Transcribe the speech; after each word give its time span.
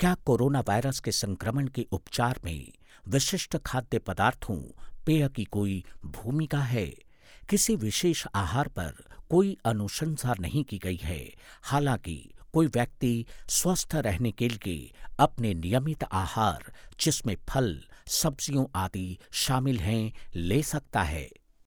क्या 0.00 0.14
corona 0.14 0.60
virus 0.60 1.00
के 1.00 1.12
संक्रमण 1.12 1.66
के 1.66 1.86
उपचार 1.92 2.40
में 2.44 2.72
विशिष्ट 3.08 3.56
खाद्य 3.56 3.98
पदार्थों 3.98 4.62
पेय 5.06 5.28
की 5.28 5.44
कोई 5.44 5.84
भूमिका 6.04 6.60
है? 6.60 6.86
किसी 7.48 7.76
विशेष 7.76 8.26
आहार 8.34 8.68
पर 8.68 9.04
कोई 9.30 9.56
अनुशंसा 9.64 10.34
नहीं 10.40 10.64
की 10.64 10.78
गई 10.78 10.98
है। 11.02 11.34
हालाँकि 11.62 12.30
कोई 12.52 12.66
व्यक्ति 12.66 13.26
स्वस्थ 13.48 13.94
रहने 13.94 14.30
के 14.30 14.48
लिए 14.48 14.94
अपने 15.18 15.54
नियमित 15.54 16.04
आहार, 16.04 16.72
जिसमें 17.00 17.36
फल, 17.48 17.84
सब्जियों 18.06 18.66
आदि 18.74 19.18
शामिल 19.32 19.78
हैं, 19.78 20.12
ले 20.34 20.62
सकता 20.62 21.02
है। 21.02 21.30